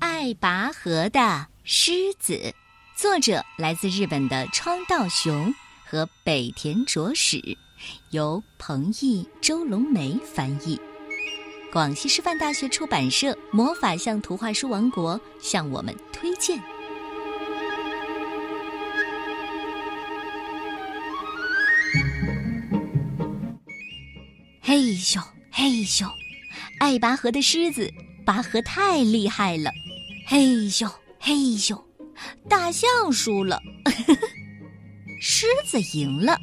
[0.00, 2.54] 爱拔河的狮子，
[2.94, 5.54] 作者来自日本的川道雄
[5.86, 7.56] 和北田卓史，
[8.10, 10.78] 由彭毅、周龙梅翻译。
[11.72, 16.60] 广西师范大学出版社魔法象图画书王国向我们推荐。
[24.60, 26.06] 嘿咻嘿咻，
[26.78, 27.92] 爱拔河的狮子
[28.24, 29.70] 拔河太厉害了。
[30.26, 31.80] 嘿咻嘿咻，
[32.48, 33.60] 大象输了，
[35.20, 36.38] 狮子赢了。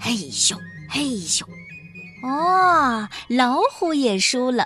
[0.00, 0.56] 嘿咻
[0.88, 1.44] 嘿咻，
[2.22, 4.64] 哦，老虎也输了，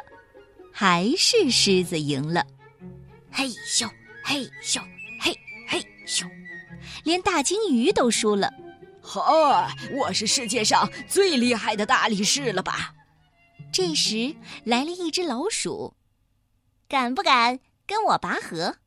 [0.72, 2.44] 还是狮子赢了。
[3.30, 3.88] 嘿咻
[4.22, 4.80] 嘿咻
[5.20, 5.34] 嘿
[5.66, 6.28] 嘿咻，
[7.04, 8.52] 连大金鱼都输了。
[9.00, 12.94] 哈，我是世界上最厉害的大力士了吧？
[13.72, 15.94] 这时来了一只老鼠，
[16.90, 17.60] 敢不敢？
[17.86, 18.78] 跟我拔河，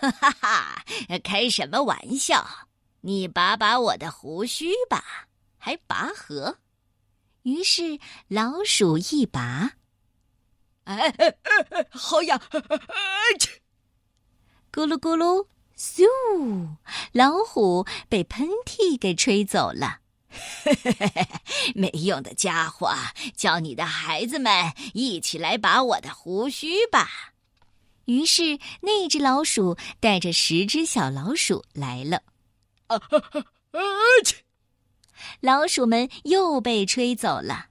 [0.00, 0.84] 哈哈哈！
[1.24, 2.68] 开什么玩笑？
[3.00, 5.26] 你拔拔我的胡须吧，
[5.58, 6.58] 还拔河？
[7.42, 7.98] 于是
[8.28, 9.72] 老鼠一拔，
[10.84, 11.36] 哎哎
[11.70, 12.40] 哎，好痒！
[14.70, 16.06] 咕噜咕噜，咻！
[17.10, 19.98] 老虎被喷嚏给吹走了。
[20.28, 22.94] 嘿嘿嘿嘿嘿没用的家伙，
[23.34, 27.29] 叫你的孩子们一起来拔我的胡须吧。
[28.06, 32.22] 于是，那只老鼠带着十只小老鼠来了。
[32.86, 33.40] 啊啊
[33.72, 33.80] 啊！
[35.40, 37.66] 老鼠们又被吹走了。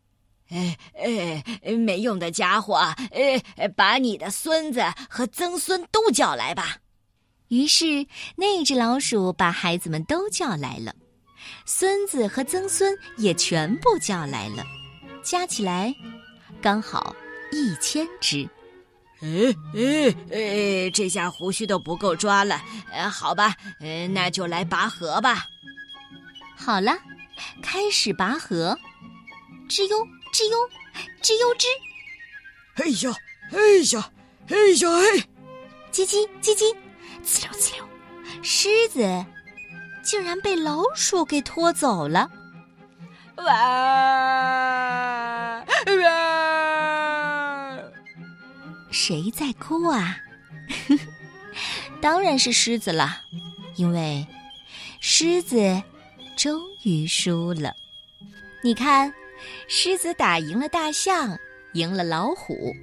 [0.49, 2.75] 哎哎，没用的家伙！
[3.11, 6.77] 哎，把你的孙子和曾孙都叫来吧。
[7.49, 10.95] 于是，那只老鼠把孩子们都叫来了，
[11.65, 14.63] 孙子和曾孙也全部叫来了，
[15.23, 15.93] 加起来
[16.61, 17.15] 刚好
[17.51, 18.47] 一千只。
[19.21, 20.89] 哎哎哎！
[20.91, 22.61] 这下胡须都不够抓了。
[22.91, 25.45] 呃，好吧，呃，那就来拔河吧。
[26.57, 26.97] 好了，
[27.61, 28.77] 开始拔河。
[29.67, 29.97] 吱呦
[30.33, 30.57] 吱呦
[31.21, 31.67] 吱呦吱！
[32.75, 33.15] 嘿呀
[33.51, 34.09] 嘿呀
[34.47, 35.19] 嘿呀嘿！
[35.91, 36.73] 叽叽叽叽，
[37.23, 37.87] 呲溜呲溜，
[38.41, 39.25] 狮子
[40.01, 42.29] 竟然被老鼠给拖走了。
[43.37, 44.78] 哇！
[48.91, 50.17] 谁在哭啊？
[52.01, 53.21] 当然是狮子了，
[53.75, 54.25] 因为
[54.99, 55.81] 狮子
[56.37, 57.73] 终于输了。
[58.63, 59.13] 你看，
[59.67, 61.37] 狮子打赢了大象，
[61.73, 62.73] 赢了老虎，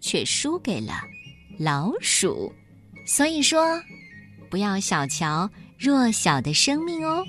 [0.00, 1.02] 却输给了
[1.58, 2.52] 老鼠。
[3.06, 3.80] 所以说，
[4.50, 7.24] 不要小瞧弱小的生命哦。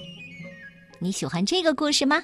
[0.99, 2.23] 你喜欢这个故事吗